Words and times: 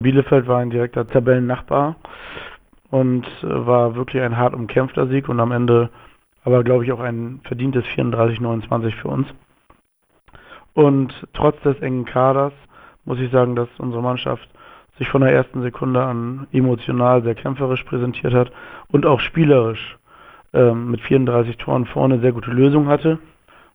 Bielefeld 0.00 0.46
war 0.46 0.60
ein 0.60 0.70
direkter 0.70 1.08
Tabellennachbar 1.08 1.96
und 2.88 3.26
äh, 3.42 3.66
war 3.66 3.96
wirklich 3.96 4.22
ein 4.22 4.36
hart 4.36 4.54
umkämpfter 4.54 5.08
Sieg 5.08 5.28
und 5.28 5.40
am 5.40 5.50
Ende 5.50 5.90
aber, 6.44 6.62
glaube 6.62 6.84
ich, 6.84 6.92
auch 6.92 7.00
ein 7.00 7.40
verdientes 7.42 7.84
34-29 7.96 8.92
für 8.92 9.08
uns. 9.08 9.26
Und 10.72 11.12
trotz 11.32 11.60
des 11.62 11.80
engen 11.80 12.04
Kaders 12.04 12.52
muss 13.06 13.18
ich 13.18 13.32
sagen, 13.32 13.56
dass 13.56 13.68
unsere 13.78 14.00
Mannschaft 14.00 14.48
sich 14.98 15.08
von 15.08 15.22
der 15.22 15.32
ersten 15.32 15.62
Sekunde 15.62 16.00
an 16.00 16.46
emotional 16.52 17.24
sehr 17.24 17.34
kämpferisch 17.34 17.82
präsentiert 17.82 18.34
hat 18.34 18.52
und 18.92 19.04
auch 19.04 19.18
spielerisch 19.18 19.98
ähm, 20.52 20.92
mit 20.92 21.00
34 21.00 21.56
Toren 21.56 21.86
vorne 21.86 22.20
sehr 22.20 22.30
gute 22.30 22.52
Lösungen 22.52 22.86
hatte 22.86 23.18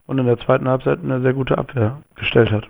und 0.06 0.20
in 0.20 0.26
der 0.26 0.40
zweiten 0.40 0.70
Halbzeit 0.70 1.00
eine 1.04 1.20
sehr 1.20 1.34
gute 1.34 1.58
Abwehr 1.58 2.02
gestellt 2.16 2.54
hat. 2.54 2.70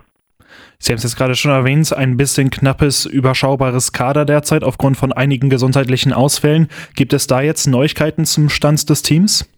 Sie 0.79 0.91
haben 0.91 0.97
es 0.97 1.03
jetzt 1.03 1.17
gerade 1.17 1.35
schon 1.35 1.51
erwähnt, 1.51 1.93
ein 1.93 2.17
bisschen 2.17 2.49
knappes, 2.49 3.05
überschaubares 3.05 3.93
Kader 3.93 4.25
derzeit 4.25 4.63
aufgrund 4.63 4.97
von 4.97 5.13
einigen 5.13 5.49
gesundheitlichen 5.49 6.13
Ausfällen. 6.13 6.67
Gibt 6.95 7.13
es 7.13 7.27
da 7.27 7.41
jetzt 7.41 7.67
Neuigkeiten 7.67 8.25
zum 8.25 8.49
Stand 8.49 8.89
des 8.89 9.01
Teams? 9.01 9.49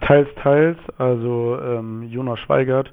Teils, 0.00 0.28
teils. 0.42 0.78
Also 0.98 1.58
ähm, 1.60 2.02
Jonas 2.04 2.38
Schweigert 2.40 2.92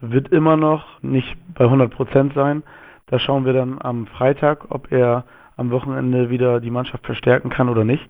wird 0.00 0.28
immer 0.28 0.56
noch 0.56 1.02
nicht 1.02 1.36
bei 1.54 1.64
100 1.64 1.92
Prozent 1.92 2.34
sein. 2.34 2.62
Da 3.06 3.18
schauen 3.18 3.44
wir 3.44 3.52
dann 3.52 3.80
am 3.80 4.06
Freitag, 4.06 4.66
ob 4.70 4.90
er 4.90 5.24
am 5.56 5.70
Wochenende 5.70 6.30
wieder 6.30 6.60
die 6.60 6.70
Mannschaft 6.70 7.06
verstärken 7.06 7.50
kann 7.50 7.68
oder 7.68 7.84
nicht. 7.84 8.04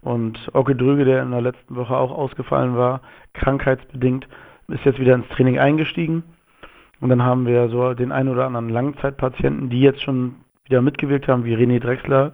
Und 0.00 0.38
Ocke 0.52 0.76
Drüge, 0.76 1.04
der 1.04 1.22
in 1.22 1.32
der 1.32 1.40
letzten 1.40 1.74
Woche 1.74 1.96
auch 1.96 2.12
ausgefallen 2.12 2.76
war, 2.76 3.00
krankheitsbedingt, 3.34 4.28
ist 4.68 4.84
jetzt 4.84 5.00
wieder 5.00 5.14
ins 5.14 5.28
Training 5.28 5.58
eingestiegen. 5.58 6.22
Und 7.00 7.10
dann 7.10 7.22
haben 7.22 7.46
wir 7.46 7.68
so 7.68 7.94
den 7.94 8.12
einen 8.12 8.28
oder 8.28 8.46
anderen 8.46 8.68
Langzeitpatienten, 8.68 9.68
die 9.68 9.80
jetzt 9.80 10.02
schon 10.02 10.36
wieder 10.64 10.82
mitgewirkt 10.82 11.28
haben, 11.28 11.44
wie 11.44 11.54
René 11.54 11.80
Drexler, 11.80 12.32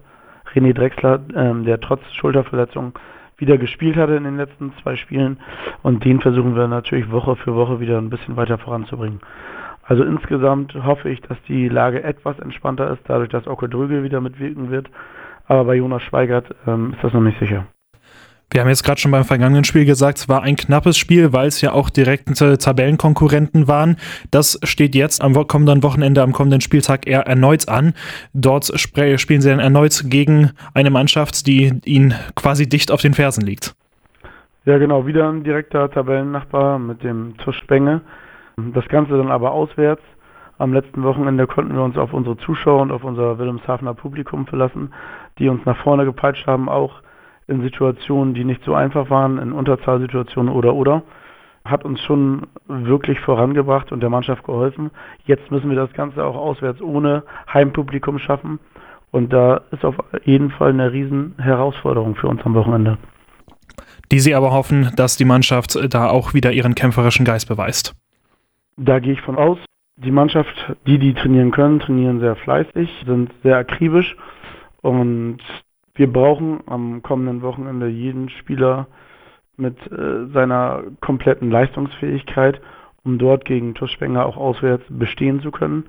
René 0.54 0.72
Drexler, 0.72 1.20
ähm, 1.34 1.64
der 1.64 1.80
trotz 1.80 2.00
Schulterverletzung 2.12 2.92
wieder 3.36 3.58
gespielt 3.58 3.96
hatte 3.96 4.14
in 4.14 4.24
den 4.24 4.36
letzten 4.36 4.72
zwei 4.82 4.96
Spielen. 4.96 5.38
Und 5.82 6.04
den 6.04 6.20
versuchen 6.20 6.54
wir 6.54 6.68
natürlich 6.68 7.10
Woche 7.10 7.36
für 7.36 7.54
Woche 7.54 7.80
wieder 7.80 7.98
ein 7.98 8.10
bisschen 8.10 8.36
weiter 8.36 8.58
voranzubringen. 8.58 9.20
Also 9.82 10.04
insgesamt 10.04 10.74
hoffe 10.74 11.10
ich, 11.10 11.20
dass 11.22 11.36
die 11.48 11.68
Lage 11.68 12.04
etwas 12.04 12.38
entspannter 12.38 12.90
ist, 12.92 13.02
dadurch, 13.08 13.30
dass 13.30 13.48
Ocke 13.48 13.68
Drügel 13.68 14.04
wieder 14.04 14.20
mitwirken 14.20 14.70
wird. 14.70 14.88
Aber 15.46 15.64
bei 15.64 15.74
Jonas 15.74 16.02
Schweigert 16.02 16.54
ähm, 16.66 16.92
ist 16.92 17.02
das 17.02 17.12
noch 17.12 17.20
nicht 17.20 17.38
sicher. 17.40 17.66
Wir 18.52 18.60
haben 18.60 18.68
jetzt 18.68 18.84
gerade 18.84 19.00
schon 19.00 19.10
beim 19.10 19.24
vergangenen 19.24 19.64
Spiel 19.64 19.86
gesagt, 19.86 20.18
es 20.18 20.28
war 20.28 20.42
ein 20.42 20.56
knappes 20.56 20.98
Spiel, 20.98 21.32
weil 21.32 21.46
es 21.46 21.62
ja 21.62 21.72
auch 21.72 21.88
direkte 21.88 22.58
Tabellenkonkurrenten 22.58 23.66
waren. 23.66 23.96
Das 24.30 24.60
steht 24.62 24.94
jetzt 24.94 25.22
am 25.22 25.32
kommenden 25.46 25.82
Wochenende, 25.82 26.22
am 26.22 26.32
kommenden 26.32 26.60
Spieltag 26.60 27.06
eher 27.06 27.26
erneut 27.26 27.70
an. 27.70 27.94
Dort 28.34 28.70
spielen 28.78 29.40
sie 29.40 29.48
dann 29.48 29.58
erneut 29.58 30.04
gegen 30.06 30.50
eine 30.74 30.90
Mannschaft, 30.90 31.46
die 31.46 31.80
ihnen 31.86 32.14
quasi 32.34 32.68
dicht 32.68 32.92
auf 32.92 33.00
den 33.00 33.14
Fersen 33.14 33.40
liegt. 33.46 33.74
Ja, 34.66 34.76
genau, 34.76 35.06
wieder 35.06 35.30
ein 35.30 35.44
direkter 35.44 35.90
Tabellennachbar 35.90 36.78
mit 36.78 37.02
dem 37.02 37.38
Tusch 37.38 37.66
Benge. 37.66 38.02
Das 38.74 38.86
Ganze 38.88 39.16
dann 39.16 39.30
aber 39.30 39.52
auswärts. 39.52 40.02
Am 40.58 40.74
letzten 40.74 41.02
Wochenende 41.04 41.46
konnten 41.46 41.74
wir 41.74 41.82
uns 41.82 41.96
auf 41.96 42.12
unsere 42.12 42.36
Zuschauer 42.36 42.82
und 42.82 42.92
auf 42.92 43.02
unser 43.02 43.38
Wilhelmshavener 43.38 43.94
Publikum 43.94 44.46
verlassen, 44.46 44.92
die 45.38 45.48
uns 45.48 45.64
nach 45.64 45.78
vorne 45.78 46.04
gepeitscht 46.04 46.46
haben, 46.46 46.68
auch 46.68 47.00
in 47.46 47.62
Situationen, 47.62 48.34
die 48.34 48.44
nicht 48.44 48.64
so 48.64 48.74
einfach 48.74 49.10
waren, 49.10 49.38
in 49.38 49.52
Unterzahlsituationen 49.52 50.52
oder 50.52 50.74
oder, 50.74 51.02
hat 51.64 51.84
uns 51.84 52.00
schon 52.00 52.46
wirklich 52.66 53.20
vorangebracht 53.20 53.92
und 53.92 54.00
der 54.00 54.10
Mannschaft 54.10 54.44
geholfen. 54.44 54.90
Jetzt 55.26 55.50
müssen 55.50 55.70
wir 55.70 55.76
das 55.76 55.92
Ganze 55.92 56.24
auch 56.24 56.36
auswärts 56.36 56.80
ohne 56.80 57.22
Heimpublikum 57.52 58.18
schaffen. 58.18 58.58
Und 59.10 59.32
da 59.32 59.60
ist 59.70 59.84
auf 59.84 59.96
jeden 60.24 60.50
Fall 60.50 60.70
eine 60.70 60.90
riesen 60.92 61.34
Herausforderung 61.38 62.16
für 62.16 62.28
uns 62.28 62.42
am 62.44 62.54
Wochenende. 62.54 62.98
Die 64.10 64.20
Sie 64.20 64.34
aber 64.34 64.52
hoffen, 64.52 64.90
dass 64.96 65.16
die 65.16 65.24
Mannschaft 65.24 65.78
da 65.92 66.08
auch 66.08 66.34
wieder 66.34 66.52
ihren 66.52 66.74
kämpferischen 66.74 67.24
Geist 67.24 67.48
beweist. 67.48 67.94
Da 68.76 68.98
gehe 68.98 69.12
ich 69.12 69.20
von 69.20 69.36
aus. 69.36 69.58
Die 69.96 70.10
Mannschaft, 70.10 70.74
die 70.86 70.98
die 70.98 71.14
trainieren 71.14 71.50
können, 71.50 71.78
trainieren 71.78 72.20
sehr 72.20 72.34
fleißig, 72.36 72.90
sind 73.06 73.30
sehr 73.42 73.58
akribisch 73.58 74.16
und 74.80 75.38
wir 75.94 76.12
brauchen 76.12 76.60
am 76.66 77.02
kommenden 77.02 77.42
Wochenende 77.42 77.88
jeden 77.88 78.28
Spieler 78.30 78.86
mit 79.56 79.76
äh, 79.92 80.26
seiner 80.32 80.84
kompletten 81.00 81.50
Leistungsfähigkeit, 81.50 82.60
um 83.04 83.18
dort 83.18 83.44
gegen 83.44 83.74
Tuschwenger 83.74 84.24
auch 84.24 84.36
auswärts 84.36 84.84
bestehen 84.88 85.40
zu 85.40 85.50
können. 85.50 85.84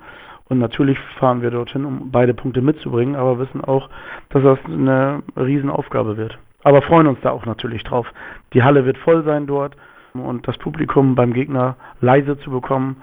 Und 0.50 0.59
natürlich 0.59 1.00
fahren 1.19 1.41
wir 1.41 1.52
dorthin, 1.52 1.86
um 1.86 2.12
beide 2.12 2.34
Punkte 2.34 2.62
mitzubringen, 2.62 3.16
aber 3.16 3.40
wissen 3.40 3.64
auch, 3.64 3.90
dass 4.30 4.44
das 4.44 4.59
eine 4.66 5.24
Riesenaufgabe 5.38 6.18
wird. 6.18 6.38
Aber 6.64 6.81
freuen 6.81 7.08
uns 7.08 7.20
da 7.22 7.31
auch 7.31 7.46
natürlich 7.46 7.84
drauf. 7.84 8.12
Die 8.53 8.64
Halle 8.64 8.85
wird 8.85 8.97
voll 8.97 9.24
sein 9.24 9.47
dort 9.47 9.75
und 10.14 10.47
das 10.47 10.58
Publikum 10.58 11.16
beim 11.16 11.34
Gegner 11.34 11.78
leise 12.02 12.38
zu 12.40 12.52
bekommen, 12.52 12.97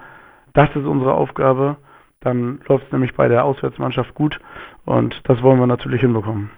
das 0.53 0.69
ist 0.75 0.85
unsere 0.85 1.13
Aufgabe. 1.13 1.77
Dann 2.21 2.61
läuft 2.67 2.85
es 2.85 2.91
nämlich 2.91 3.15
bei 3.15 3.27
der 3.27 3.43
Auswärtsmannschaft 3.43 4.13
gut 4.13 4.39
und 4.85 5.19
das 5.23 5.41
wollen 5.41 5.59
wir 5.59 5.67
natürlich 5.67 6.01
hinbekommen. 6.01 6.51